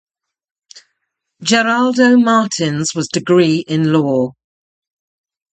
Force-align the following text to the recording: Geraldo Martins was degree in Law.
Geraldo 1.43 2.17
Martins 2.19 2.95
was 2.95 3.07
degree 3.07 3.57
in 3.67 3.93
Law. 3.93 4.31